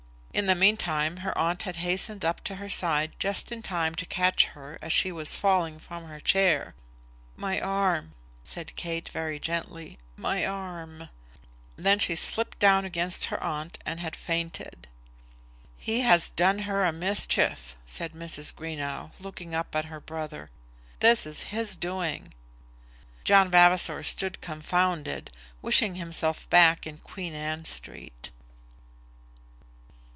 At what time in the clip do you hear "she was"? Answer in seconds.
4.93-5.35